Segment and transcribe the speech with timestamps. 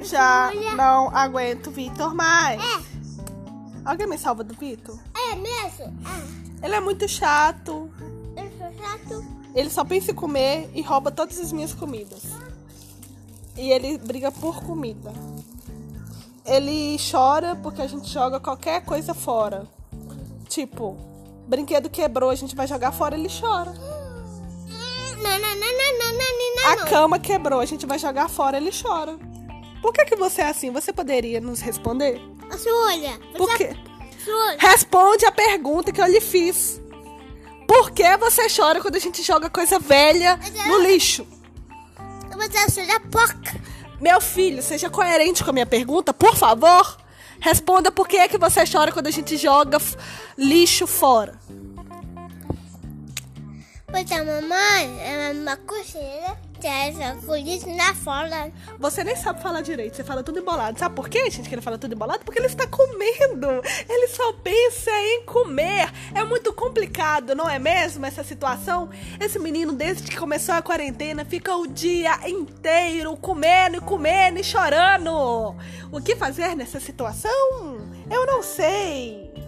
[0.00, 0.74] Já Olha.
[0.74, 2.60] não aguento o Vitor mais.
[2.60, 2.82] É,
[3.84, 4.98] Alguém me salva do Vitor?
[5.32, 5.94] é mesmo.
[6.62, 7.90] É, Ele é muito chato.
[8.36, 9.24] eu sou chato.
[9.54, 12.22] Ele só pensa em comer e rouba todas as minhas comidas.
[13.56, 15.12] E ele briga por comida.
[16.44, 19.66] Ele chora porque a gente joga qualquer coisa fora.
[20.48, 20.96] Tipo,
[21.48, 23.72] brinquedo quebrou, a gente vai jogar fora, ele chora.
[23.72, 26.07] Não, não, não, não, não,
[26.64, 26.86] A não.
[26.86, 29.18] cama quebrou, a gente vai jogar fora, ele chora.
[29.80, 30.70] Por que, que você é assim?
[30.72, 32.20] Você poderia nos responder?
[32.50, 33.18] A olha.
[33.36, 33.76] Por quê?
[34.28, 34.58] Olha.
[34.58, 36.80] Responde a pergunta que eu lhe fiz.
[37.66, 41.26] Por que você chora quando a gente joga coisa velha no lixo?
[42.38, 43.60] Você da porca.
[44.00, 46.96] Meu filho, seja coerente com a minha pergunta, por favor.
[47.40, 49.78] Responda por que é que você chora quando a gente joga
[50.36, 51.38] lixo fora.
[53.90, 56.36] Pois a mamãe é uma cocheira.
[56.60, 57.14] Traz a
[57.76, 58.52] na fora.
[58.80, 60.76] Você nem sabe falar direito, você fala tudo embolado.
[60.76, 62.24] Sabe por quê, gente, que ele fala tudo embolado?
[62.24, 63.62] Porque ele está comendo.
[63.88, 65.88] Ele só pensa em comer.
[66.12, 68.90] É muito complicado, não é mesmo, essa situação?
[69.20, 74.44] Esse menino, desde que começou a quarentena, fica o dia inteiro comendo e comendo e
[74.44, 75.54] chorando.
[75.92, 77.78] O que fazer nessa situação?
[78.10, 79.47] Eu não sei.